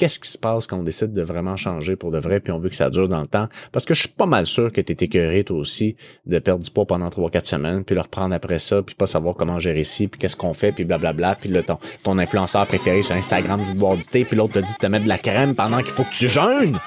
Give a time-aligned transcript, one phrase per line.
[0.00, 2.58] qu'est-ce qui se passe quand on décide de vraiment changer pour de vrai, puis on
[2.58, 3.48] veut que ça dure dans le temps?
[3.70, 6.70] Parce que je suis pas mal sûr que t'es écœuré toi aussi de perdre du
[6.70, 9.80] poids pendant trois quatre semaines, puis le reprendre après ça, puis pas savoir comment gérer
[9.80, 13.60] ici, puis qu'est-ce qu'on fait, puis blablabla, puis là, ton, ton influenceur préféré sur Instagram
[13.60, 15.54] dit de boire du thé, puis l'autre te dit de te mettre de la crème
[15.54, 16.78] pendant qu'il faut que tu jeûnes.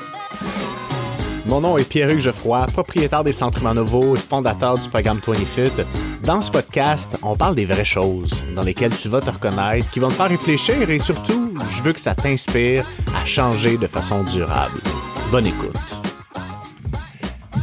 [1.45, 5.85] Mon nom est Pierre-Hugues Geoffroy, propriétaire des Centres Humanovo et fondateur du programme 20FIT.
[6.23, 9.99] Dans ce podcast, on parle des vraies choses dans lesquelles tu vas te reconnaître, qui
[9.99, 12.85] vont te faire réfléchir et surtout, je veux que ça t'inspire
[13.15, 14.79] à changer de façon durable.
[15.31, 15.75] Bonne écoute.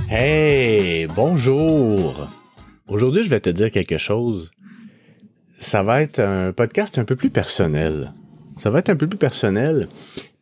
[0.09, 2.29] Hey, bonjour.
[2.89, 4.51] Aujourd'hui, je vais te dire quelque chose.
[5.59, 8.13] Ça va être un podcast un peu plus personnel.
[8.59, 9.89] Ça va être un peu plus personnel.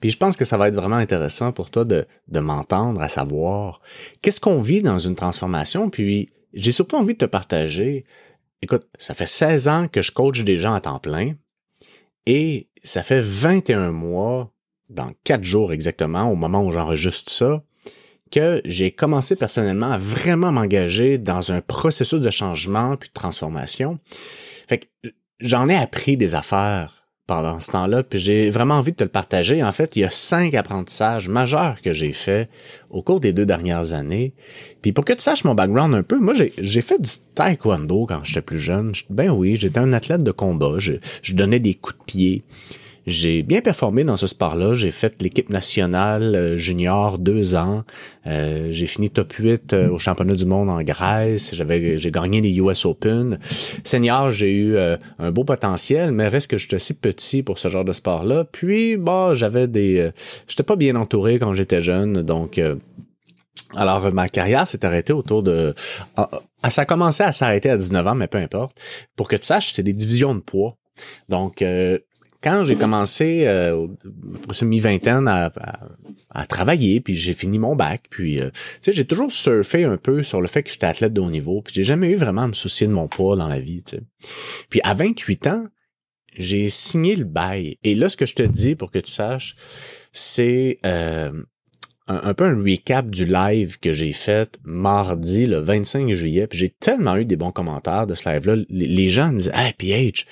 [0.01, 3.09] Puis je pense que ça va être vraiment intéressant pour toi de, de m'entendre, à
[3.09, 3.81] savoir
[4.23, 5.91] qu'est-ce qu'on vit dans une transformation.
[5.91, 8.05] Puis j'ai surtout envie de te partager.
[8.63, 11.35] Écoute, ça fait 16 ans que je coach des gens à temps plein
[12.27, 14.53] et ça fait 21 mois,
[14.91, 17.63] dans 4 jours exactement, au moment où j'enregistre ça,
[18.31, 23.99] que j'ai commencé personnellement à vraiment m'engager dans un processus de changement puis de transformation.
[24.69, 25.11] Fait que
[25.41, 26.98] j'en ai appris des affaires
[27.29, 29.63] pendant ce temps-là, puis j'ai vraiment envie de te le partager.
[29.63, 32.49] En fait, il y a cinq apprentissages majeurs que j'ai faits
[32.89, 34.33] au cours des deux dernières années.
[34.81, 38.25] Puis pour que tu saches mon background un peu, moi j'ai fait du taekwondo quand
[38.25, 38.93] j'étais plus jeune.
[39.11, 40.77] Ben oui, j'étais un athlète de combat.
[40.79, 42.45] Je, je donnais des coups de pied.
[43.09, 44.75] J'ai bien performé dans ce sport-là.
[44.75, 47.83] J'ai fait l'équipe nationale euh, junior deux ans.
[48.27, 51.55] Euh, j'ai fini top 8 euh, au championnat du monde en Grèce.
[51.55, 53.39] J'avais, j'ai gagné les US Open.
[53.83, 54.77] Senior, j'ai eu
[55.19, 58.45] un beau potentiel, mais reste que j'étais assez petit pour ce genre de sport-là.
[58.45, 60.11] Puis, bah, j'avais des,
[60.47, 62.61] j'étais pas bien entouré quand j'étais jeune, donc.
[63.75, 65.75] alors, ma carrière s'est arrêtée autour de...
[66.17, 66.29] Ah,
[66.63, 68.79] ah, ça a commencé à s'arrêter à 19 ans, mais peu importe.
[69.17, 70.77] Pour que tu saches, c'est des divisions de poids.
[71.29, 71.63] Donc,
[72.43, 73.89] quand j'ai commencé, euh,
[74.63, 75.53] mi-vingtaine, à,
[76.31, 78.51] à, travailler, puis j'ai fini mon bac, puis, euh,
[78.87, 81.75] j'ai toujours surfé un peu sur le fait que j'étais athlète de haut niveau, puis
[81.75, 83.83] j'ai jamais eu vraiment à me soucier de mon poids dans la vie.
[84.71, 85.65] Puis à 28 ans,
[86.37, 87.79] j'ai signé le bail.
[87.83, 89.57] Et là, ce que je te dis, pour que tu saches,
[90.13, 91.33] c'est euh,
[92.09, 96.47] un, peu un recap du live que j'ai fait mardi, le 25 juillet.
[96.47, 98.57] Puis j'ai tellement eu des bons commentaires de ce live-là.
[98.71, 100.27] Les, gens me disaient, hey, PH, tu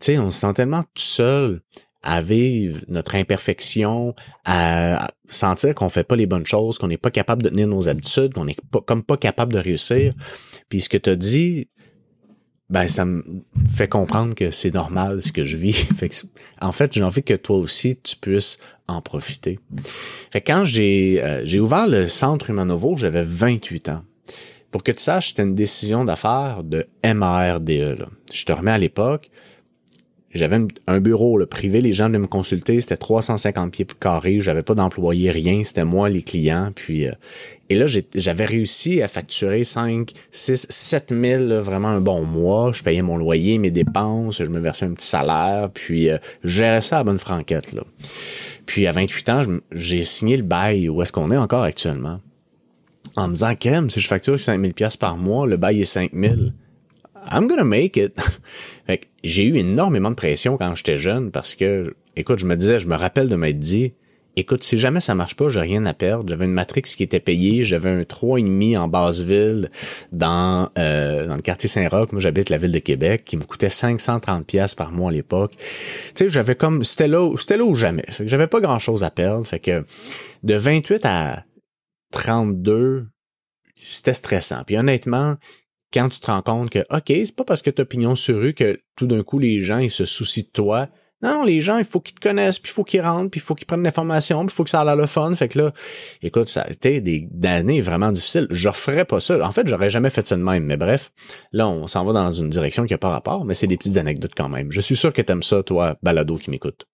[0.00, 1.60] sais, on se sent tellement tout seul
[2.02, 7.10] à vivre notre imperfection, à sentir qu'on fait pas les bonnes choses, qu'on n'est pas
[7.10, 10.14] capable de tenir nos habitudes, qu'on n'est pas, comme pas capable de réussir.
[10.68, 11.68] Puis ce que tu as dit,
[12.70, 13.24] ben ça me
[13.66, 15.86] fait comprendre que c'est normal ce que je vis.
[16.60, 18.58] En fait, j'ai envie que toi aussi tu puisses
[18.88, 19.58] en profiter.
[20.30, 24.02] Fait quand j'ai euh, j'ai ouvert le centre Humanovo, j'avais 28 ans.
[24.70, 27.70] Pour que tu saches, c'était une décision d'affaires de MARDE.
[27.70, 28.06] Là.
[28.32, 29.30] Je te remets à l'époque,
[30.34, 34.74] j'avais un bureau privé, les gens venaient me consulter, c'était 350 pieds carrés, j'avais pas
[34.74, 36.70] d'employé, rien, c'était moi les clients.
[36.74, 37.12] Puis euh,
[37.70, 42.72] et là j'avais réussi à facturer 5, 6, 7 000 vraiment un bon mois.
[42.72, 46.50] Je payais mon loyer, mes dépenses, je me versais un petit salaire, puis euh, je
[46.50, 47.82] gérais ça à bonne franquette là.
[48.66, 52.20] Puis à 28 ans, j'ai signé le bail où est-ce qu'on est encore actuellement.
[53.16, 56.52] En me disant, Kem, si je facture 5000 pièces par mois, le bail est 5000.
[57.30, 58.18] I'm gonna make it.
[59.24, 62.88] j'ai eu énormément de pression quand j'étais jeune parce que, écoute, je me disais, je
[62.88, 63.92] me rappelle de m'être dit,
[64.36, 66.28] écoute, si jamais ça marche pas, j'ai rien à perdre.
[66.28, 69.70] J'avais une Matrix qui était payée, j'avais un 3,5 en basse-ville
[70.12, 72.12] dans, euh, dans le quartier Saint-Roch.
[72.12, 75.54] Moi, j'habite la ville de Québec, qui me coûtait 530 pièces par mois à l'époque.
[75.56, 78.04] Tu sais, j'avais comme, c'était là, c'était là ou jamais.
[78.08, 79.46] Fait que j'avais pas grand-chose à perdre.
[79.46, 79.84] Fait que
[80.42, 81.44] de 28 à
[82.12, 83.06] 32,
[83.74, 84.62] c'était stressant.
[84.64, 85.36] Puis honnêtement,
[85.92, 88.38] quand tu te rends compte que, OK, c'est pas parce que tu as pignon sur
[88.38, 90.88] rue que tout d'un coup les gens ils se soucient de toi
[91.20, 93.40] non, non, les gens, il faut qu'ils te connaissent, puis il faut qu'ils rentrent, puis
[93.40, 95.34] il faut qu'ils prennent l'information, puis il faut que ça a le fun.
[95.34, 95.72] Fait que là,
[96.22, 98.46] écoute, ça a été des années vraiment difficiles.
[98.50, 99.44] Je ferais pas ça.
[99.44, 100.64] En fait, j'aurais jamais fait ça de même.
[100.64, 101.10] Mais bref,
[101.50, 103.96] là, on s'en va dans une direction qui a pas rapport, mais c'est des petites
[103.96, 104.70] anecdotes quand même.
[104.70, 106.86] Je suis sûr que t'aimes ça, toi, balado qui m'écoute.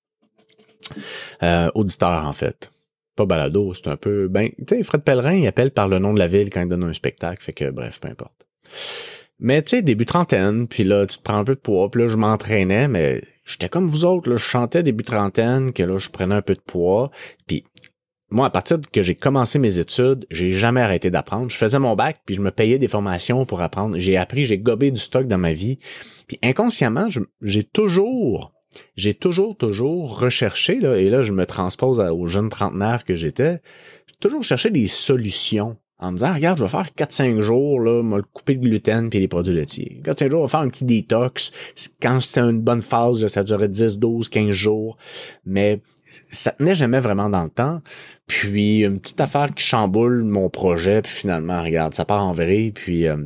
[1.42, 2.70] Euh, auditeur, en fait.
[3.16, 4.28] Pas balado, c'est un peu...
[4.28, 6.68] Ben, tu sais, Fred Pellerin, il appelle par le nom de la ville quand il
[6.68, 7.42] donne un spectacle.
[7.42, 8.46] Fait que, bref, peu importe.
[9.40, 12.02] Mais tu sais, début trentaine, puis là, tu te prends un peu de poids, puis
[12.02, 15.98] là, je m'entraînais, mais j'étais comme vous autres, là, je chantais début trentaine, que là,
[15.98, 17.10] je prenais un peu de poids.
[17.46, 17.64] Puis
[18.30, 21.50] moi, à partir que j'ai commencé mes études, j'ai jamais arrêté d'apprendre.
[21.50, 23.98] Je faisais mon bac, puis je me payais des formations pour apprendre.
[23.98, 25.78] J'ai appris, j'ai gobé du stock dans ma vie.
[26.26, 27.08] Puis inconsciemment,
[27.42, 28.52] j'ai toujours,
[28.96, 33.60] j'ai toujours, toujours recherché, là, et là, je me transpose aux jeunes trentenaires que j'étais,
[34.20, 38.20] toujours cherché des solutions en me disant, regarde, je vais faire 4-5 jours, là, me
[38.22, 40.02] couper de gluten puis les produits laitiers.
[40.04, 41.52] 4-5 jours, on va faire un petit détox.
[42.02, 44.98] Quand c'était une bonne phase, ça durait 10, 12, 15 jours.
[45.44, 45.80] Mais
[46.30, 47.80] ça tenait jamais vraiment dans le temps.
[48.26, 52.72] Puis une petite affaire qui chamboule mon projet, puis finalement, regarde, ça part en vrille,
[52.72, 53.16] puis euh,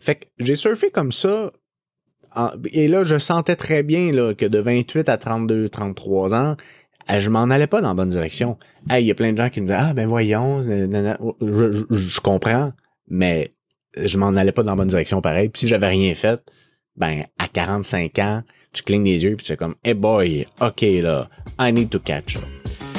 [0.00, 1.52] fait que j'ai surfé comme ça.
[2.72, 6.56] et là, je sentais très bien là, que de 28 à 32, 33 ans,
[7.08, 8.58] je m'en allais pas dans la bonne direction.
[8.90, 12.72] Il y a plein de gens qui me disent Ah ben voyons, je, comprends,
[13.08, 13.52] mais
[13.96, 15.48] je m'en allais pas dans la bonne direction pareil.
[15.48, 16.40] Puis si j'avais rien fait,
[16.96, 18.42] ben à 45 ans,
[18.72, 21.98] tu clignes des yeux puis tu fais comme Hey boy, ok là, I need to
[21.98, 22.38] catch.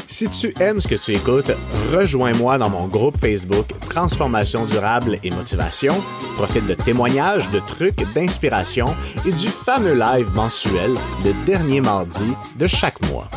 [0.10, 1.52] Si tu aimes ce que tu écoutes,
[1.92, 5.94] rejoins-moi dans mon groupe Facebook Transformation durable et motivation.
[6.38, 8.86] Profite de témoignages, de trucs, d'inspiration
[9.26, 10.94] et du fameux live mensuel
[11.26, 13.30] le dernier mardi de chaque mois.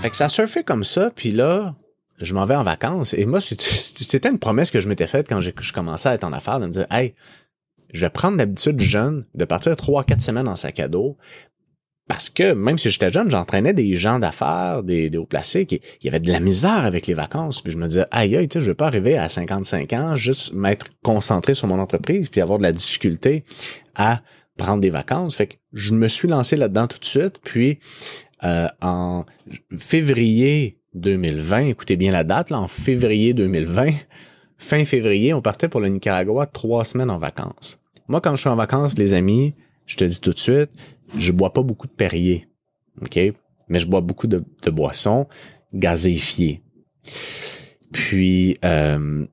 [0.00, 1.74] Fait que ça surfait comme ça, puis là,
[2.20, 3.14] je m'en vais en vacances.
[3.14, 6.32] Et moi, c'était une promesse que je m'étais faite quand je commençais à être en
[6.32, 7.14] affaires, de me dire, hey,
[7.92, 11.16] je vais prendre l'habitude jeune de partir trois, quatre semaines en sac à dos,
[12.08, 15.80] parce que même si j'étais jeune, j'entraînais des gens d'affaires, des, des hauts placés qui
[16.00, 17.62] il y avait de la misère avec les vacances.
[17.62, 20.14] Puis je me disais, aïe, aïe, tu sais, je veux pas arriver à 55 ans,
[20.14, 23.44] juste m'être concentré sur mon entreprise, puis avoir de la difficulté
[23.96, 24.22] à
[24.56, 25.34] prendre des vacances.
[25.34, 27.40] Fait que je me suis lancé là-dedans tout de suite.
[27.42, 27.80] Puis
[28.46, 29.24] euh, en
[29.76, 33.88] février 2020, écoutez bien la date, là, en février 2020,
[34.56, 37.80] fin février, on partait pour le Nicaragua trois semaines en vacances.
[38.08, 39.54] Moi, quand je suis en vacances, les amis,
[39.84, 40.70] je te dis tout de suite,
[41.18, 42.48] je bois pas beaucoup de Perrier,
[43.02, 43.18] ok,
[43.68, 45.26] mais je bois beaucoup de, boissons
[45.74, 46.62] gazéifiées.
[47.92, 49.26] Puis euh,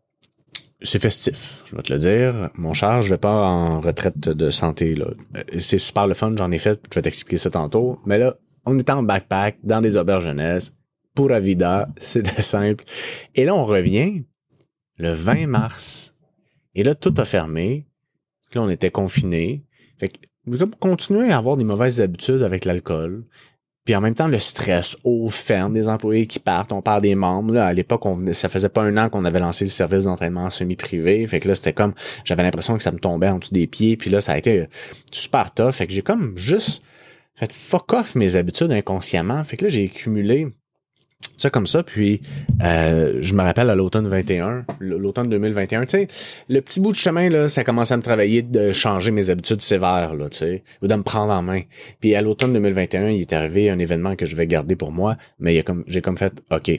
[0.81, 2.49] c'est festif, je vais te le dire.
[2.55, 5.07] Mon cher, je vais pas en retraite de santé là.
[5.35, 7.99] Euh, c'est super le fun, j'en ai fait, je vais t'expliquer ça tantôt.
[8.05, 10.77] Mais là, on était en backpack dans des auberges jeunesse,
[11.13, 12.83] pour vida, c'était simple.
[13.35, 14.23] Et là, on revient
[14.97, 16.17] le 20 mars.
[16.75, 17.87] Et là, tout a fermé.
[18.53, 19.65] Là, on était confinés.
[19.99, 23.25] Fait que comme continuer à avoir des mauvaises habitudes avec l'alcool.
[23.85, 26.71] Puis en même temps, le stress au ferme des employés qui partent.
[26.71, 27.53] On parle des membres.
[27.53, 30.49] Là, à l'époque, on ça faisait pas un an qu'on avait lancé le service d'entraînement
[30.49, 31.25] semi-privé.
[31.27, 31.93] Fait que là, c'était comme,
[32.23, 33.97] j'avais l'impression que ça me tombait en dessous des pieds.
[33.97, 34.67] Puis là, ça a été
[35.11, 35.71] super tough.
[35.71, 36.85] Fait que j'ai comme juste
[37.35, 39.43] fait fuck off mes habitudes inconsciemment.
[39.43, 40.47] Fait que là, j'ai accumulé
[41.37, 41.83] ça comme ça.
[41.83, 42.21] Puis
[42.61, 46.07] euh, je me rappelle à l'automne 21, l'automne 2021, tu sais,
[46.49, 49.61] le petit bout de chemin là, ça commençait à me travailler de changer mes habitudes
[49.61, 51.61] sévères là, tu sais, ou de me prendre en main.
[51.99, 55.17] Puis à l'automne 2021, il est arrivé un événement que je vais garder pour moi,
[55.39, 56.71] mais comme j'ai comme fait, ok,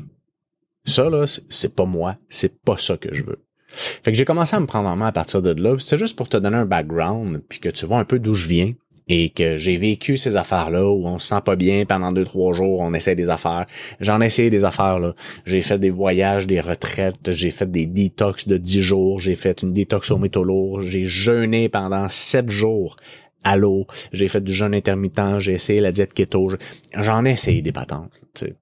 [0.84, 3.40] ça là, c'est pas moi, c'est pas ça que je veux.
[3.76, 5.74] Fait que j'ai commencé à me prendre en main à partir de là.
[5.80, 8.46] C'est juste pour te donner un background, puis que tu vois un peu d'où je
[8.46, 8.70] viens
[9.08, 12.52] et que j'ai vécu ces affaires-là où on se sent pas bien pendant deux, trois
[12.52, 13.66] jours, on essaie des affaires.
[14.00, 15.14] J'en ai essayé des affaires, là.
[15.44, 19.62] J'ai fait des voyages, des retraites, j'ai fait des détox de dix jours, j'ai fait
[19.62, 22.96] une détox au métaux lourd, j'ai jeûné pendant sept jours
[23.44, 26.52] à l'eau, j'ai fait du jeûne intermittent, j'ai essayé la diète keto,
[26.96, 28.54] j'en ai essayé des patentes, tu sais.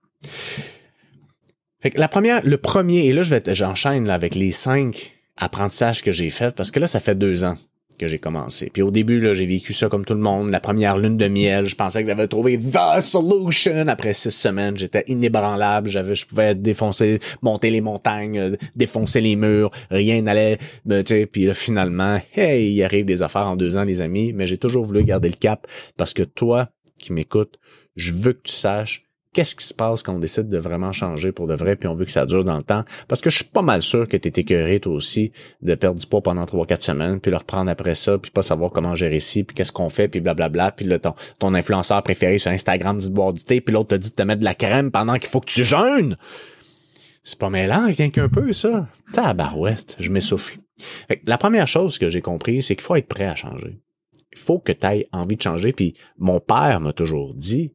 [1.80, 5.14] Fait que la première, le premier, et là je vais, j'enchaîne là, avec les cinq
[5.36, 7.56] apprentissages que j'ai faits parce que là ça fait deux ans
[8.02, 8.69] que j'ai commencé.
[8.72, 10.50] Puis au début, là, j'ai vécu ça comme tout le monde.
[10.50, 13.87] La première lune de miel, je pensais que j'avais trouvé the solution.
[13.87, 15.88] Après six semaines, j'étais inébranlable.
[15.88, 19.70] J'avais, je pouvais défoncer, monter les montagnes, euh, défoncer les murs.
[19.90, 21.04] Rien n'allait, ben.
[21.31, 24.32] Puis là, finalement, hey, il arrive des affaires en deux ans, les amis.
[24.32, 25.66] Mais j'ai toujours voulu garder le cap
[25.96, 26.70] parce que toi,
[27.00, 27.58] qui m'écoutes,
[27.94, 31.32] je veux que tu saches qu'est-ce qui se passe quand on décide de vraiment changer
[31.32, 32.85] pour de vrai, puis on veut que ça dure dans le temps?
[33.09, 36.06] Parce que je suis pas mal sûr que t'es écœuré toi aussi de perdre du
[36.06, 39.16] poids pendant trois, quatre semaines, puis le reprendre après ça, puis pas savoir comment gérer
[39.16, 42.99] ici, puis qu'est-ce qu'on fait, puis blablabla, puis le, ton, ton influenceur préféré sur Instagram
[42.99, 44.90] dit de boire du thé, puis l'autre te dit de te mettre de la crème
[44.90, 46.16] pendant qu'il faut que tu jeûnes.
[47.25, 48.88] C'est pas mêlant, rien qu'un peu, ça.
[49.12, 50.59] Tabarouette, je m'essouffle.
[51.26, 53.78] La première chose que j'ai compris, c'est qu'il faut être prêt à changer.
[54.33, 55.73] Il faut que tu aies envie de changer.
[55.73, 57.73] Puis mon père m'a toujours dit,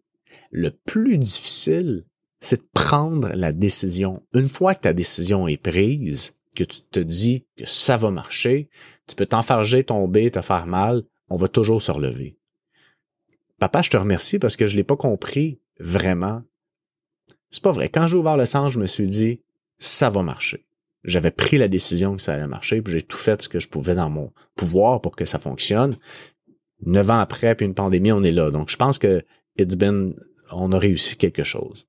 [0.51, 2.05] le plus difficile,
[2.39, 4.23] c'est de prendre la décision.
[4.33, 8.69] Une fois que ta décision est prise, que tu te dis que ça va marcher,
[9.07, 12.37] tu peux t'enfarger, tomber, te faire mal, on va toujours se relever.
[13.59, 16.43] Papa, je te remercie parce que je l'ai pas compris vraiment.
[17.49, 17.89] C'est pas vrai.
[17.89, 19.41] Quand j'ai ouvert le sang, je me suis dit,
[19.79, 20.65] ça va marcher.
[21.03, 23.69] J'avais pris la décision que ça allait marcher, puis j'ai tout fait ce que je
[23.69, 25.97] pouvais dans mon pouvoir pour que ça fonctionne.
[26.85, 28.51] Neuf ans après, puis une pandémie, on est là.
[28.51, 29.23] Donc, je pense que
[29.57, 30.15] it's been
[30.51, 31.87] on a réussi quelque chose.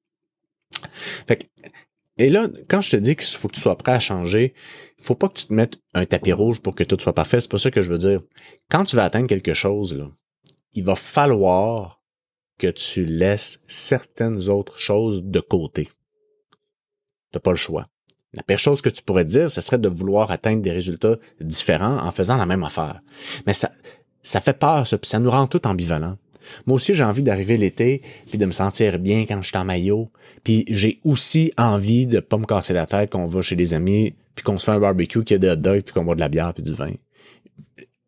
[1.27, 1.51] Fait
[2.19, 4.55] et là, quand je te dis qu'il faut que tu sois prêt à changer,
[4.99, 7.39] il faut pas que tu te mettes un tapis rouge pour que tout soit parfait.
[7.39, 8.21] C'est pas ça que je veux dire.
[8.69, 10.05] Quand tu vas atteindre quelque chose,
[10.73, 12.03] il va falloir
[12.59, 15.89] que tu laisses certaines autres choses de côté.
[17.31, 17.89] T'as pas le choix.
[18.35, 21.99] La pire chose que tu pourrais dire, ce serait de vouloir atteindre des résultats différents
[21.99, 23.01] en faisant la même affaire.
[23.47, 23.71] Mais ça,
[24.23, 26.19] ça fait peur, ça, puis ça nous rend tout ambivalents.
[26.67, 29.65] Moi aussi, j'ai envie d'arriver l'été puis de me sentir bien quand je suis en
[29.65, 30.11] maillot.
[30.45, 34.15] Puis j'ai aussi envie de pas me casser la tête qu'on va chez des amis
[34.35, 36.15] puis qu'on se fait un barbecue, qu'il y a des hot dogs puis qu'on boit
[36.15, 36.93] de la bière puis du vin.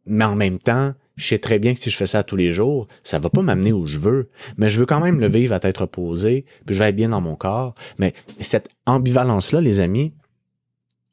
[0.06, 2.52] Mais en même temps, je sais très bien que si je fais ça tous les
[2.52, 5.54] jours, ça va pas m'amener où je veux, mais je veux quand même le vivre
[5.54, 7.74] à tête reposée, puis je vais être bien dans mon corps.
[7.98, 10.14] Mais cette ambivalence-là, les amis,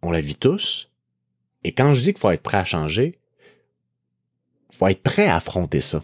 [0.02, 0.90] on la vit tous.
[1.64, 3.20] Et quand je dis qu'il faut être prêt à changer,
[4.72, 6.02] faut être prêt à affronter ça.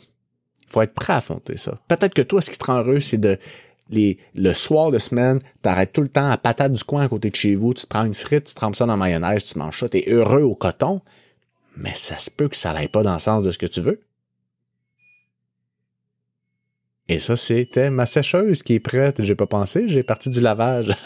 [0.74, 1.80] Faut être prêt à affronter ça.
[1.88, 3.38] Peut-être que toi, ce qui te rend heureux, c'est de
[3.90, 7.30] les, le soir de semaine, t'arrêtes tout le temps à patate du coin à côté
[7.30, 9.60] de chez vous, tu te prends une frite, tu trempes ça dans la mayonnaise, tu
[9.60, 11.02] manges ça, t'es heureux au coton,
[11.78, 13.82] mais ça se peut que ça n'aille pas dans le sens de ce que tu
[13.82, 14.02] veux.
[17.08, 19.22] Et ça, c'était ma sécheuse qui est prête.
[19.22, 20.96] J'ai pas pensé, j'ai parti du lavage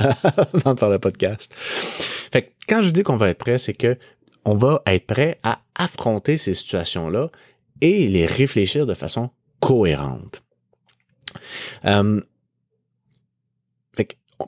[0.53, 1.51] avant de faire le podcast.
[2.31, 3.97] Fait que quand je dis qu'on va être prêt, c'est que
[4.45, 7.29] on va être prêt à affronter ces situations-là
[7.81, 10.43] et les réfléchir de façon cohérente.
[11.85, 12.21] Euh,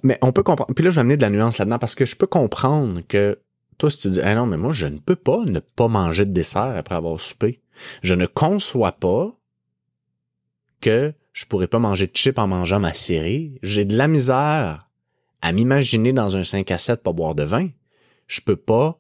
[0.04, 0.74] mais on peut comprendre.
[0.74, 3.40] Puis là, je vais amener de la nuance là-dedans parce que je peux comprendre que
[3.78, 6.26] toi, si tu dis, ah non, mais moi, je ne peux pas ne pas manger
[6.26, 7.62] de dessert après avoir soupé.
[8.04, 9.36] Je ne conçois pas
[10.82, 13.58] que je pourrais pas manger de chips en mangeant ma série.
[13.64, 14.90] J'ai de la misère
[15.42, 17.70] à m'imaginer dans un 5 à 7 pour boire de vin.
[18.28, 19.00] Je peux pas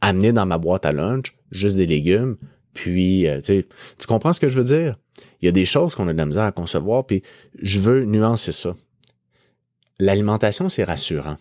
[0.00, 2.36] amener dans ma boîte à lunch juste des légumes.
[2.74, 4.98] Puis, euh, tu comprends ce que je veux dire?
[5.40, 7.22] Il y a des choses qu'on a de la misère à concevoir, puis
[7.60, 8.76] je veux nuancer ça.
[9.98, 11.36] L'alimentation, c'est rassurant.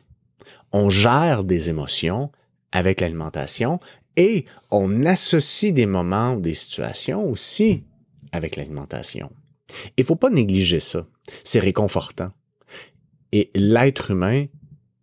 [0.71, 2.31] On gère des émotions
[2.71, 3.79] avec l'alimentation
[4.17, 7.83] et on associe des moments ou des situations aussi
[8.31, 9.31] avec l'alimentation.
[9.97, 11.05] Il faut pas négliger ça.
[11.43, 12.31] C'est réconfortant.
[13.31, 14.45] Et l'être humain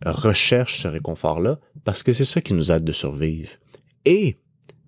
[0.04, 3.50] recherche ce réconfort-là parce que c'est ça qui nous aide de survivre.
[4.04, 4.38] Et,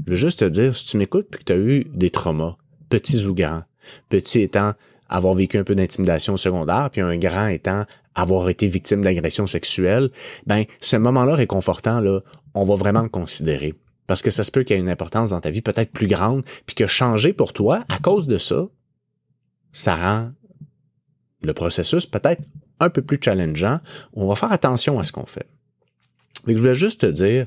[0.04, 2.56] je veux juste te dire, si tu m'écoutes puis que tu as eu des traumas,
[2.88, 3.64] petits ou grands,
[4.08, 4.74] petit étant
[5.08, 10.10] avoir vécu un peu d'intimidation secondaire, puis un grand étant avoir été victime d'agression sexuelle,
[10.46, 12.20] ben, ce moment-là réconfortant, là,
[12.54, 13.74] on va vraiment le considérer.
[14.06, 16.08] Parce que ça se peut qu'il y ait une importance dans ta vie peut-être plus
[16.08, 18.66] grande, puis que changer pour toi, à cause de ça,
[19.72, 20.32] ça rend
[21.42, 22.42] le processus peut-être
[22.80, 23.80] un peu plus challengeant.
[24.12, 25.46] On va faire attention à ce qu'on fait.
[26.46, 27.46] Mais je voulais juste te dire,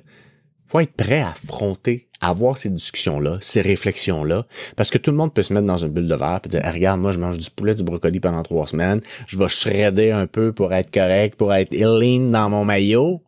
[0.65, 5.33] faut être prêt à affronter, avoir ces discussions-là, ces réflexions-là, parce que tout le monde
[5.33, 7.49] peut se mettre dans une bulle de verre et dire, regarde, moi, je mange du
[7.49, 11.53] poulet, du brocoli pendant trois semaines, je vais shredder un peu pour être correct, pour
[11.53, 13.21] être lean dans mon maillot,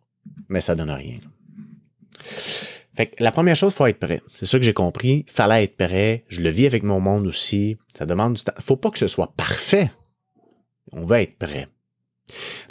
[0.50, 1.18] mais ça donne rien.
[2.96, 4.22] Fait que la première chose, faut être prêt.
[4.34, 5.26] C'est ça que j'ai compris.
[5.28, 6.24] Fallait être prêt.
[6.30, 7.78] Je le vis avec mon monde aussi.
[7.98, 8.54] Ça demande du temps.
[8.60, 9.92] Faut pas que ce soit parfait.
[10.94, 11.68] On va être prêt.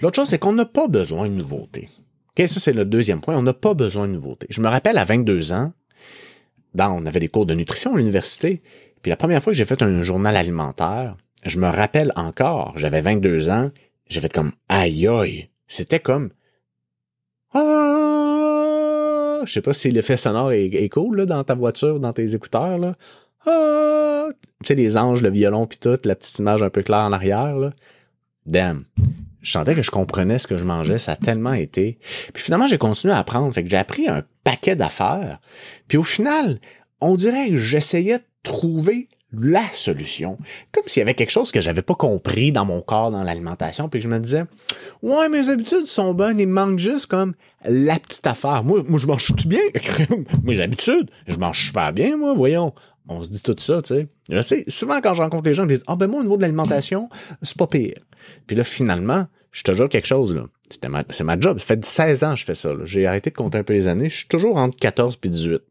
[0.01, 1.91] L'autre chose, c'est qu'on n'a pas besoin de nouveautés.
[2.31, 3.37] Okay, ça, c'est le deuxième point.
[3.37, 4.47] On n'a pas besoin de nouveautés.
[4.51, 5.73] Je me rappelle à 22 ans,
[6.75, 8.63] dans, on avait des cours de nutrition à l'université.
[9.03, 13.01] Puis la première fois que j'ai fait un journal alimentaire, je me rappelle encore, j'avais
[13.01, 13.71] 22 ans,
[14.09, 15.49] j'ai fait comme aïe aïe.
[15.67, 16.31] C'était comme
[17.55, 22.35] ah, je sais pas si l'effet sonore est, cool là, dans ta voiture, dans tes
[22.35, 22.95] écouteurs là.
[23.47, 24.29] Ah,
[24.63, 27.13] tu sais les anges, le violon puis tout, la petite image un peu claire en
[27.13, 27.73] arrière là.
[28.47, 28.85] Damn.
[29.41, 31.99] Je sentais que je comprenais ce que je mangeais, ça a tellement été.
[32.33, 35.41] Puis finalement, j'ai continué à apprendre, fait que j'ai appris un paquet d'affaires.
[35.89, 36.61] Puis au final,
[37.01, 39.09] on dirait que j'essayais de trouver
[39.41, 40.39] la solution.
[40.73, 43.89] Comme s'il y avait quelque chose que j'avais pas compris dans mon corps, dans l'alimentation,
[43.89, 44.45] puis je me disais,
[45.03, 47.35] ouais, mes habitudes sont bonnes, il me manque juste comme
[47.65, 48.63] la petite affaire.
[48.65, 49.61] Moi, moi je mange tout bien.
[50.45, 52.73] mes habitudes, je mange super bien, moi, voyons.
[53.07, 54.09] On se dit tout ça, tu sais.
[54.31, 56.37] Je sais, souvent quand je rencontre les gens, ils disent, ah ben moi, au niveau
[56.37, 57.09] de l'alimentation,
[57.43, 57.99] c'est pas pire.
[58.47, 60.45] Puis là, finalement, je te jure quelque chose, là.
[60.69, 61.59] C'était ma, c'est ma job.
[61.59, 63.89] Ça fait 16 ans que je fais ça, J'ai arrêté de compter un peu les
[63.89, 64.09] années.
[64.09, 65.63] Je suis toujours entre 14 puis 18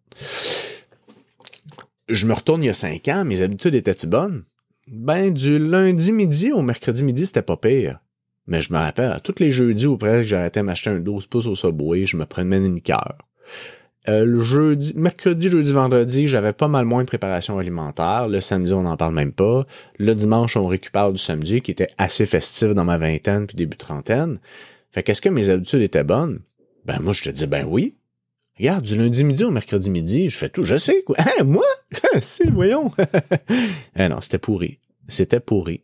[2.09, 4.43] je me retourne il y a cinq ans, mes habitudes étaient-tu bonnes?
[4.87, 7.99] Ben, du lundi midi au mercredi midi, c'était pas pire.
[8.45, 11.55] Mais je me rappelle, tous les jeudis ou presque, j'arrêtais m'acheter un 12 pouces au
[11.55, 13.17] Subway, je me prenais une liqueur.
[14.09, 18.27] Euh, le jeudi, mercredi, jeudi, vendredi, j'avais pas mal moins de préparation alimentaire.
[18.27, 19.65] Le samedi, on n'en parle même pas.
[19.97, 23.77] Le dimanche, on récupère du samedi, qui était assez festif dans ma vingtaine puis début
[23.77, 24.39] trentaine.
[24.91, 26.41] Fait qu'est-ce que mes habitudes étaient bonnes?
[26.85, 27.95] Ben, moi, je te dis, ben oui.
[28.59, 31.15] Regarde, du lundi midi au mercredi midi, je fais tout, je sais quoi.
[31.19, 31.65] Hein, moi?
[32.21, 32.91] si, voyons.
[33.95, 34.79] eh non, c'était pourri.
[35.07, 35.81] C'était pourri.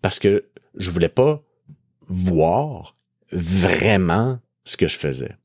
[0.00, 0.44] Parce que
[0.76, 1.42] je voulais pas
[2.06, 2.96] voir
[3.32, 5.36] vraiment ce que je faisais.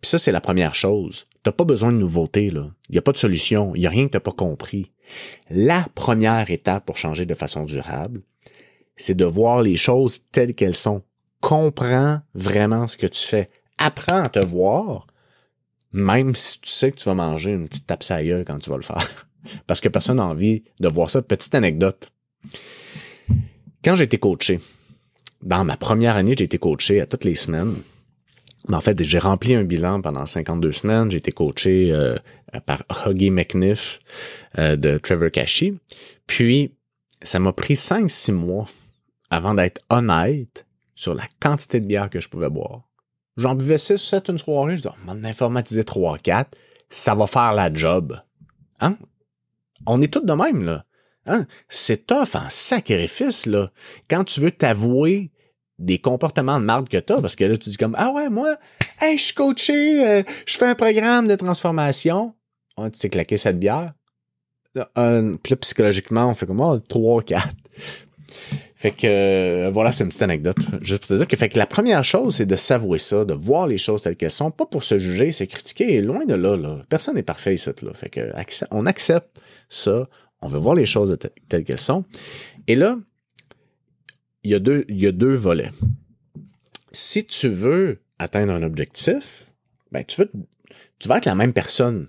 [0.00, 1.26] Puis ça, c'est la première chose.
[1.42, 2.70] T'as pas besoin de nouveauté, là.
[2.88, 3.74] Il n'y a pas de solution.
[3.74, 4.92] Il y a rien que t'as pas compris.
[5.50, 8.22] La première étape pour changer de façon durable,
[8.96, 11.02] c'est de voir les choses telles qu'elles sont.
[11.40, 13.50] Comprends vraiment ce que tu fais.
[13.78, 15.06] Apprends à te voir
[15.92, 18.04] même si tu sais que tu vas manger une petite tape
[18.46, 19.28] quand tu vas le faire.
[19.66, 21.22] Parce que personne n'a envie de voir ça.
[21.22, 22.10] Petite anecdote.
[23.84, 24.60] Quand j'ai été coaché,
[25.42, 27.74] dans ma première année, j'ai été coaché à toutes les semaines.
[28.68, 31.10] Mais en fait, j'ai rempli un bilan pendant 52 semaines.
[31.10, 32.16] J'ai été coaché euh,
[32.64, 33.98] par Huggy McNiff
[34.58, 35.78] euh, de Trevor Cashy.
[36.26, 36.74] Puis,
[37.22, 38.68] ça m'a pris 5-6 mois
[39.30, 42.82] avant d'être honnête sur la quantité de bière que je pouvais boire.
[43.36, 44.76] J'en buvais 6 ou 7 une soirée.
[44.76, 46.46] Je dis, oh, m'en informatiser 3-4.
[46.88, 48.20] Ça va faire la job.
[48.80, 48.96] Hein?
[49.86, 50.84] On est tous de même, là.
[51.26, 51.46] Hein?
[51.68, 53.72] C'est tough en sacrifice, là.
[54.08, 55.31] Quand tu veux t'avouer
[55.82, 58.56] des comportements de marde que t'as, parce que là, tu dis comme, ah ouais, moi,
[59.02, 62.34] je suis coaché, euh, je fais un programme de transformation.
[62.78, 63.92] tu t'es claqué cette bière.
[64.96, 67.48] Euh, puis là, psychologiquement, on fait comme, oh, 3, 4.
[68.76, 70.56] Fait que euh, voilà, c'est une petite anecdote.
[70.80, 73.32] Juste pour te dire que fait que la première chose, c'est de s'avouer ça, de
[73.32, 76.00] voir les choses telles qu'elles sont, pas pour se juger, c'est critiquer.
[76.00, 76.78] Loin de là, là.
[76.88, 77.94] Personne n'est parfait ici, là.
[77.94, 78.32] Fait que
[78.72, 80.08] on accepte ça,
[80.40, 81.16] on veut voir les choses
[81.48, 82.04] telles qu'elles sont.
[82.66, 82.96] Et là,
[84.44, 85.70] il y a deux, il y a deux volets.
[86.92, 89.46] Si tu veux atteindre un objectif,
[89.90, 90.30] ben tu veux,
[90.98, 92.08] tu vas être la même personne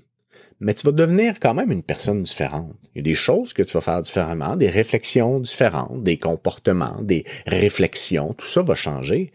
[0.63, 2.73] mais tu vas devenir quand même une personne différente.
[2.95, 7.01] Il y a des choses que tu vas faire différemment, des réflexions différentes, des comportements,
[7.01, 9.31] des réflexions, tout ça va changer.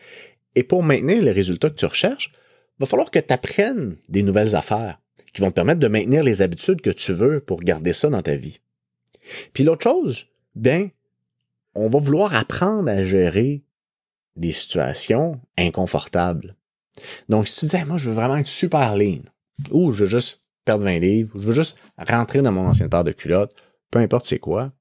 [0.54, 2.32] Et pour maintenir les résultats que tu recherches,
[2.78, 5.00] il va falloir que tu apprennes des nouvelles affaires
[5.34, 8.22] qui vont te permettre de maintenir les habitudes que tu veux pour garder ça dans
[8.22, 8.60] ta vie.
[9.52, 10.88] Puis l'autre chose, bien,
[11.78, 13.62] on va vouloir apprendre à gérer
[14.36, 16.56] des situations inconfortables.
[17.28, 19.22] Donc, si tu disais, moi, je veux vraiment être super lean,
[19.70, 23.04] ou je veux juste perdre 20 livres, je veux juste rentrer dans mon ancienne paire
[23.04, 23.54] de culottes,
[23.90, 24.72] peu importe c'est quoi,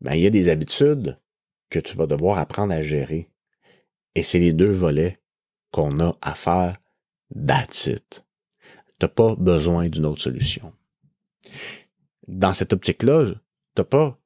[0.00, 1.18] ben, il y a des habitudes
[1.70, 3.30] que tu vas devoir apprendre à gérer.
[4.14, 5.16] Et c'est les deux volets
[5.72, 6.78] qu'on a à faire
[7.34, 8.24] that's it.
[8.98, 10.72] T'as pas besoin d'une autre solution.
[12.26, 13.24] Dans cette optique-là,
[13.74, 14.18] t'as pas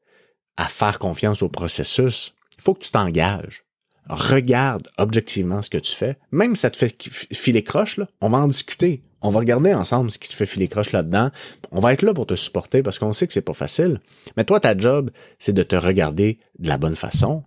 [0.56, 2.34] à faire confiance au processus.
[2.58, 3.64] Il faut que tu t'engages.
[4.08, 6.16] Regarde objectivement ce que tu fais.
[6.32, 6.96] Même si ça te fait
[7.32, 10.46] filer croche, là, on va en discuter on va regarder ensemble ce qui te fait
[10.46, 11.30] filer croche là-dedans.
[11.70, 14.00] On va être là pour te supporter parce qu'on sait que c'est pas facile.
[14.36, 17.44] Mais toi, ta job, c'est de te regarder de la bonne façon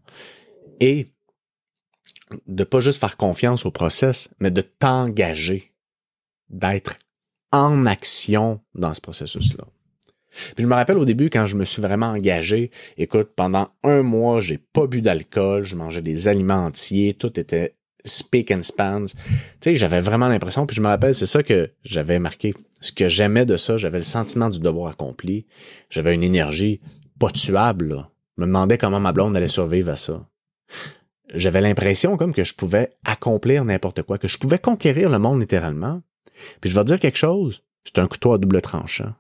[0.80, 1.12] et
[2.48, 5.74] de pas juste faire confiance au process, mais de t'engager,
[6.50, 6.96] d'être
[7.52, 9.65] en action dans ce processus-là.
[10.58, 14.39] Je me rappelle au début quand je me suis vraiment engagé, écoute, pendant un mois,
[14.39, 19.06] j'ai pas bu d'alcool, je mangeais des aliments entiers, tout était speak and spans.
[19.06, 19.13] Tu
[19.62, 22.54] sais, j'avais vraiment l'impression, puis je me rappelle, c'est ça que j'avais marqué.
[22.80, 25.45] Ce que j'aimais de ça, j'avais le sentiment du devoir accompli.
[25.89, 26.82] J'avais une énergie
[27.19, 28.06] pas tuable.
[28.38, 30.28] Je me demandais comment ma blonde allait survivre à ça.
[31.34, 35.39] J'avais l'impression comme que je pouvais accomplir n'importe quoi, que je pouvais conquérir le monde
[35.39, 36.02] littéralement.
[36.62, 39.13] Puis je vais dire quelque chose, c'est un couteau à double tranchant.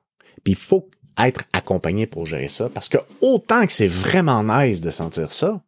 [0.43, 4.81] Puis il faut être accompagné pour gérer ça, parce que autant que c'est vraiment nice
[4.81, 5.61] de sentir ça,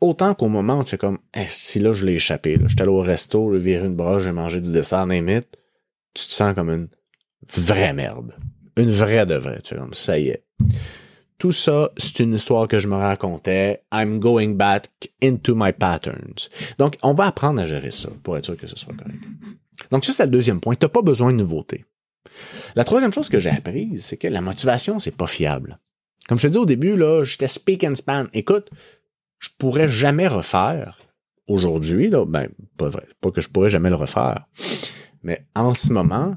[0.00, 2.66] autant qu'au moment où tu fais comme, eh, si là, je l'ai échappé, là.
[2.66, 5.58] J'étais allé au resto, le viré une broche, j'ai mangé du dessert, n'imite,
[6.14, 6.88] tu te sens comme une
[7.46, 8.34] vraie merde.
[8.76, 9.60] Une vraie de vraie.
[9.62, 10.44] Tu fais comme, ça y est.
[11.38, 13.82] Tout ça, c'est une histoire que je me racontais.
[13.92, 14.88] I'm going back
[15.22, 16.48] into my patterns.
[16.78, 19.22] Donc, on va apprendre à gérer ça pour être sûr que ce soit correct.
[19.92, 20.74] Donc, ça, c'est le deuxième point.
[20.74, 21.84] T'as pas besoin de nouveauté.
[22.74, 25.78] La troisième chose que j'ai apprise, c'est que la motivation, c'est pas fiable.
[26.28, 28.26] Comme je te dis au début, là, j'étais speak and span.
[28.32, 28.70] Écoute,
[29.38, 30.98] je pourrais jamais refaire
[31.46, 34.46] aujourd'hui, là, ben, pas que je pourrais jamais le refaire.
[35.22, 36.36] Mais en ce moment,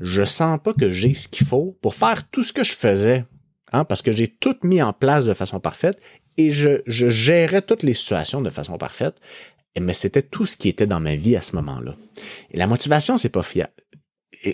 [0.00, 3.24] je sens pas que j'ai ce qu'il faut pour faire tout ce que je faisais.
[3.72, 5.98] Hein, parce que j'ai tout mis en place de façon parfaite
[6.36, 9.20] et je, je gérais toutes les situations de façon parfaite.
[9.80, 11.96] Mais c'était tout ce qui était dans ma vie à ce moment-là.
[12.50, 13.72] Et la motivation, c'est pas fiable.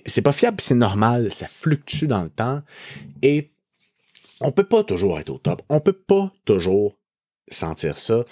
[0.05, 2.63] C'est pas fiable, c'est normal, ça fluctue dans le temps.
[3.23, 3.51] Et
[4.41, 5.63] on peut pas toujours être au top.
[5.69, 6.99] On peut pas toujours
[7.51, 8.25] sentir ça.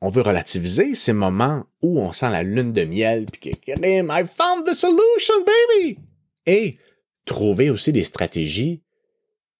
[0.00, 4.26] on veut relativiser ces moments où on sent la lune de miel, puis que I
[4.26, 5.98] found the solution, baby!
[6.46, 6.78] Et
[7.24, 8.82] trouver aussi des stratégies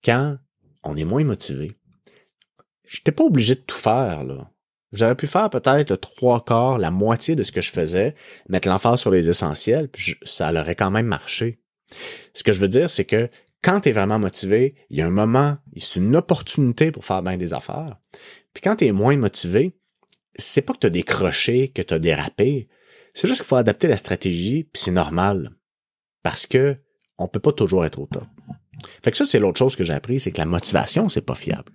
[0.05, 0.37] quand
[0.83, 1.73] on est moins motivé.
[2.85, 4.51] J'étais pas obligé de tout faire, là.
[4.95, 8.15] J'aurais pu faire peut-être le trois quarts, la moitié de ce que je faisais,
[8.49, 11.61] mettre l'emphase sur les essentiels, puis ça aurait quand même marché.
[12.33, 13.29] Ce que je veux dire, c'est que
[13.63, 17.23] quand tu es vraiment motivé, il y a un moment, c'est une opportunité pour faire
[17.23, 17.97] bien des affaires.
[18.53, 19.77] Puis quand tu es moins motivé,
[20.37, 22.69] c'est pas que tu as décroché, que tu as dérapé.
[23.15, 25.51] C'est juste qu'il faut adapter la stratégie, puis c'est normal.
[26.23, 26.77] Parce que
[27.19, 28.27] on peut pas toujours être au top.
[29.03, 31.35] Fait que ça, c'est l'autre chose que j'ai appris, c'est que la motivation, c'est pas
[31.35, 31.73] fiable.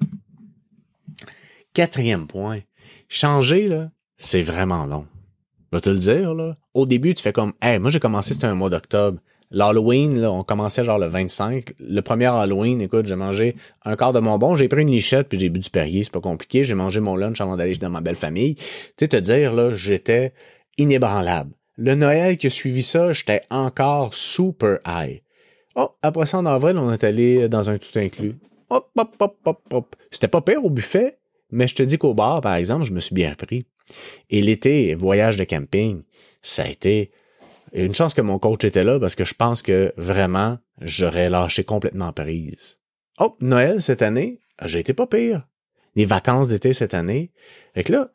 [1.73, 2.59] Quatrième point,
[3.07, 5.05] changer, là, c'est vraiment long.
[5.71, 6.57] Je vais te le dire, là.
[6.73, 9.19] Au début, tu fais comme, hey, moi, j'ai commencé, c'était un mois d'octobre.
[9.51, 11.73] L'Halloween, là, on commençait genre le 25.
[11.79, 15.27] Le premier Halloween, écoute, j'ai mangé un quart de mon bon, j'ai pris une lichette,
[15.27, 16.63] puis j'ai bu du Perrier, c'est pas compliqué.
[16.63, 18.55] J'ai mangé mon lunch avant d'aller dans ma belle famille.
[18.55, 18.63] Tu
[18.99, 20.33] sais, te dire, là, j'étais
[20.77, 21.51] inébranlable.
[21.77, 25.23] Le Noël qui a suivi ça, j'étais encore super high.
[25.75, 28.35] Oh, après ça, en avril, on est allé dans un tout inclus.
[28.69, 29.95] Hop, hop, hop, hop, hop.
[30.11, 31.18] C'était pas pire au buffet,
[31.51, 33.65] mais je te dis qu'au bar, par exemple, je me suis bien pris.
[34.29, 36.03] Et l'été, voyage de camping,
[36.41, 37.11] ça a été
[37.73, 41.63] une chance que mon coach était là parce que je pense que vraiment, j'aurais lâché
[41.63, 42.79] complètement prise.
[43.19, 45.47] Oh, Noël cette année, j'ai été pas pire.
[45.95, 47.31] Les vacances d'été cette année.
[47.73, 48.11] Fait que là,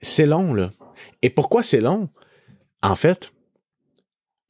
[0.00, 0.70] c'est long, là.
[1.22, 2.08] Et pourquoi c'est long?
[2.82, 3.32] En fait,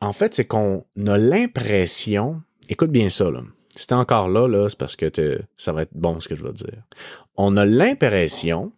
[0.00, 3.42] en fait, c'est qu'on a l'impression, écoute bien ça, là.
[3.78, 5.08] Si t'es encore là, là, c'est parce que
[5.56, 6.82] ça va être bon ce que je te dire.
[7.36, 8.72] On a l'impression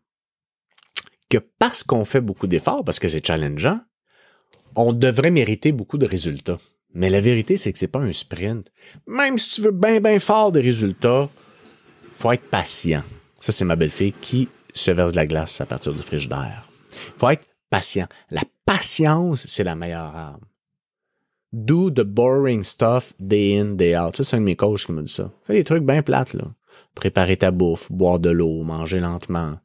[1.30, 3.78] que parce qu'on fait beaucoup d'efforts, parce que c'est challengeant,
[4.76, 6.58] on devrait mériter beaucoup de résultats.
[6.92, 8.70] Mais la vérité, c'est que c'est pas un sprint.
[9.06, 11.30] Même si tu veux bien, bien fort des résultats,
[12.12, 13.02] faut être patient.
[13.40, 16.68] Ça, c'est ma belle-fille qui se verse de la glace à partir du frigidaire.
[17.16, 18.06] Faut être patient.
[18.30, 20.44] La patience, c'est la meilleure arme.
[21.52, 24.16] Do the boring stuff day in, day out.
[24.16, 25.32] Ça, c'est un de mes coachs qui m'a dit ça.
[25.44, 26.44] Fais des trucs bien plates, là.
[26.94, 29.58] Préparer ta bouffe, boire de l'eau, manger lentement,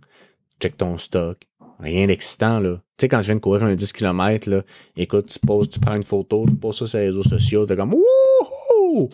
[0.60, 1.46] check ton stock,
[1.80, 2.82] Rien d'excitant, là.
[2.98, 4.64] Tu sais, quand je viens de courir un 10 km, là,
[4.96, 7.76] écoute, tu poses, tu prends une photo, tu poses ça sur les réseaux sociaux, t'es
[7.76, 9.10] comme Wouhou!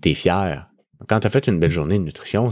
[0.00, 0.68] T'es fier.
[1.08, 2.48] Quand t'as fait une belle journée de nutrition,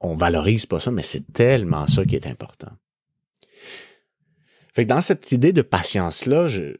[0.00, 2.70] on valorise pas ça, mais c'est tellement ça qui est important.
[4.74, 6.76] Fait que dans cette idée de patience-là, je,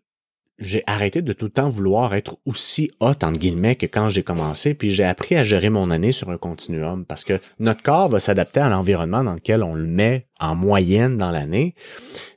[0.58, 4.22] j'ai arrêté de tout le temps vouloir être aussi hot, entre guillemets, que quand j'ai
[4.22, 8.08] commencé, puis j'ai appris à gérer mon année sur un continuum, parce que notre corps
[8.08, 11.74] va s'adapter à l'environnement dans lequel on le met en moyenne dans l'année.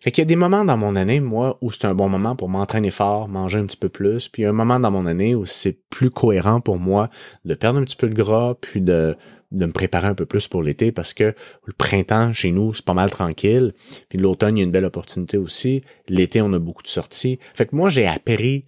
[0.01, 2.35] Fait qu'il y a des moments dans mon année, moi, où c'est un bon moment
[2.35, 4.91] pour m'entraîner fort, manger un petit peu plus, puis il y a un moment dans
[4.91, 7.09] mon année où c'est plus cohérent pour moi
[7.45, 9.15] de perdre un petit peu de gras, puis de
[9.51, 11.33] de me préparer un peu plus pour l'été parce que
[11.65, 13.73] le printemps chez nous c'est pas mal tranquille.
[14.09, 15.81] Puis l'automne il y a une belle opportunité aussi.
[16.07, 17.39] L'été on a beaucoup de sorties.
[17.55, 18.65] Fait que moi j'ai appris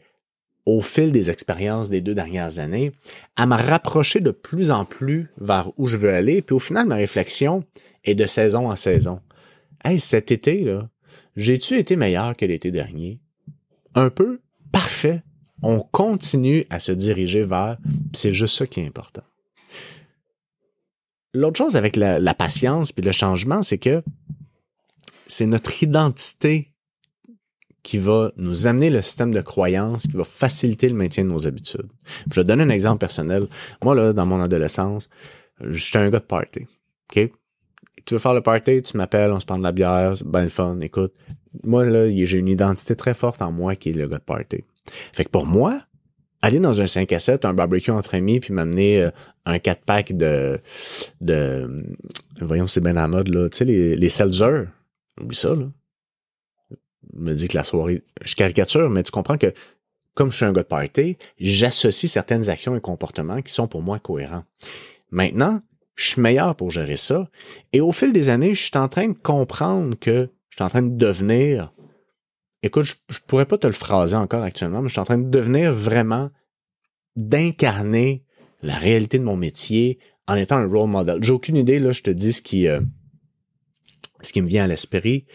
[0.65, 2.91] au fil des expériences des deux dernières années
[3.35, 6.41] à me rapprocher de plus en plus vers où je veux aller.
[6.41, 7.63] Puis au final ma réflexion
[8.03, 9.19] est de saison en saison.
[9.83, 10.89] Hey cet été là
[11.37, 13.21] j'ai-tu été meilleur que l'été dernier?
[13.95, 14.41] Un peu.
[14.71, 15.23] Parfait.
[15.61, 17.77] On continue à se diriger vers
[18.13, 19.21] c'est juste ça qui est important
[21.33, 24.03] L'autre chose avec la, patience puis le changement, c'est que
[25.27, 26.73] c'est notre identité
[27.83, 31.47] qui va nous amener le système de croyance, qui va faciliter le maintien de nos
[31.47, 31.89] habitudes.
[32.29, 33.47] Je vais donner un exemple personnel.
[33.81, 35.09] Moi, là, dans mon adolescence,
[35.61, 36.67] j'étais un gars de party.
[37.09, 37.31] OK?
[38.05, 40.49] Tu veux faire le party, tu m'appelles, on se prend de la bière, c'est le
[40.49, 40.79] fun.
[40.81, 41.13] Écoute,
[41.63, 44.63] moi, là, j'ai une identité très forte en moi qui est le gars de party.
[45.13, 45.81] Fait que pour moi,
[46.41, 49.11] aller dans un 5 à 7, un barbecue entre amis, puis m'amener euh,
[49.45, 50.59] un 4-pack de,
[51.21, 51.85] de,
[52.39, 54.65] voyons, c'est bien à la mode, là, tu sais, les, les Seltzer.
[55.19, 55.69] Oublie ça, là.
[57.13, 59.53] Me dis que la soirée, je caricature, mais tu comprends que
[60.13, 63.81] comme je suis un gars de party, j'associe certaines actions et comportements qui sont pour
[63.81, 64.43] moi cohérents.
[65.09, 65.61] Maintenant,
[65.95, 67.29] je suis meilleur pour gérer ça.
[67.73, 70.69] Et au fil des années, je suis en train de comprendre que je suis en
[70.69, 71.73] train de devenir
[72.63, 75.17] écoute, je, je pourrais pas te le phraser encore actuellement, mais je suis en train
[75.17, 76.29] de devenir vraiment
[77.15, 78.23] d'incarner
[78.61, 81.23] la réalité de mon métier en étant un role model.
[81.23, 82.81] J'ai aucune idée, là, je te dis ce qui, euh,
[84.21, 85.25] ce qui me vient à l'esprit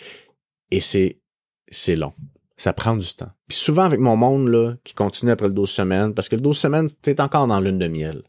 [0.71, 1.21] et c'est,
[1.69, 2.13] c'est long.
[2.57, 3.31] Ça prend du temps.
[3.49, 6.43] Puis souvent avec mon monde, là, qui continue après le 12 semaines, parce que le
[6.43, 8.23] 12 semaines, t'es encore dans lune de miel.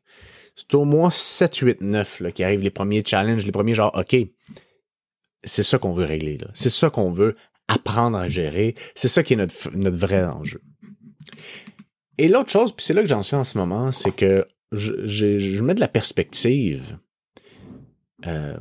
[0.56, 3.96] C'est au moins 7, 8, 9, là, qui arrivent les premiers challenges, les premiers genre,
[3.98, 4.18] OK,
[5.44, 6.48] c'est ça qu'on veut régler, là.
[6.54, 7.36] C'est ça qu'on veut
[7.68, 8.76] apprendre à gérer.
[8.96, 10.62] C'est ça qui est notre, notre vrai enjeu.
[12.18, 15.06] Et l'autre chose, puis c'est là que j'en suis en ce moment, c'est que je,
[15.06, 16.98] je, mets de la perspective.
[18.26, 18.58] Euh,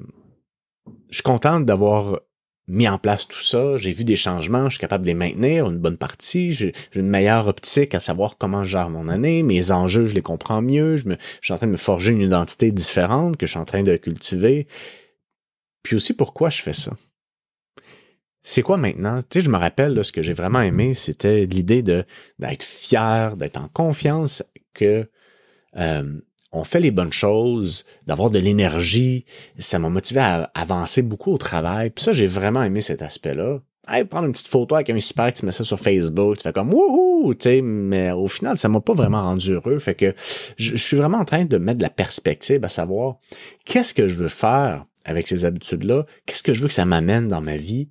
[1.11, 2.21] je suis content d'avoir
[2.69, 3.77] mis en place tout ça.
[3.77, 6.53] J'ai vu des changements, je suis capable de les maintenir, une bonne partie.
[6.53, 10.23] J'ai une meilleure optique à savoir comment je gère mon année, mes enjeux, je les
[10.23, 10.97] comprends mieux.
[10.97, 13.61] Je, me, je suis en train de me forger une identité différente que je suis
[13.61, 14.67] en train de cultiver.
[15.83, 16.93] Puis aussi pourquoi je fais ça?
[18.49, 19.23] C'est quoi maintenant?
[19.23, 22.05] Tu sais, je me rappelle, ce que j'ai vraiment aimé, c'était l'idée de
[22.39, 25.11] d'être fier, d'être en confiance que
[25.77, 26.21] euh,
[26.53, 29.25] on fait les bonnes choses, d'avoir de l'énergie.
[29.59, 31.91] Ça m'a motivé à avancer beaucoup au travail.
[31.91, 33.59] Puis ça, j'ai vraiment aimé cet aspect-là.
[33.89, 36.53] Hey, prendre une petite photo avec un super, tu mets ça sur Facebook, tu fais
[36.53, 39.81] comme wouhou, tu sais, mais au final, ça m'a pas vraiment rendu heureux.
[39.81, 40.15] Fait que
[40.57, 43.17] je suis vraiment en train de mettre de la perspective à savoir
[43.65, 47.27] qu'est-ce que je veux faire avec ces habitudes-là, qu'est-ce que je veux que ça m'amène
[47.27, 47.89] dans ma vie,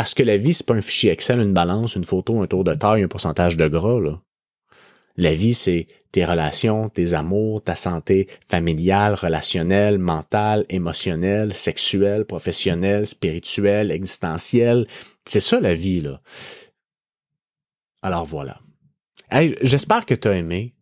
[0.00, 2.64] parce que la vie, c'est pas un fichier Excel, une balance, une photo, un tour
[2.64, 4.00] de taille, un pourcentage de gras.
[5.18, 13.06] La vie, c'est tes relations, tes amours, ta santé familiale, relationnelle, mentale, émotionnelle, sexuelle, professionnelle,
[13.06, 14.86] spirituelle, existentielle.
[15.26, 16.22] C'est ça la vie, là.
[18.00, 18.58] Alors voilà.
[19.30, 20.74] Hey, j'espère que tu as aimé.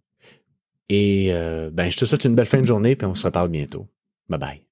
[0.89, 3.49] Et euh, ben, je te souhaite une belle fin de journée, puis on se reparle
[3.49, 3.89] bientôt.
[4.29, 4.68] Bye bye.